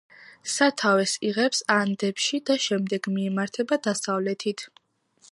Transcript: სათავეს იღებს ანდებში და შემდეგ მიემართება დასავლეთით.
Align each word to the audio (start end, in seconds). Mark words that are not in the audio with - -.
სათავეს 0.51 1.11
იღებს 1.31 1.59
ანდებში 1.75 2.39
და 2.51 2.57
შემდეგ 2.63 3.09
მიემართება 3.17 3.79
დასავლეთით. 3.89 4.65